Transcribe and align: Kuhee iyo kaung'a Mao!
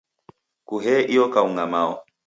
Kuhee 0.67 0.99
iyo 1.13 1.25
kaung'a 1.33 1.65
Mao! 1.73 1.93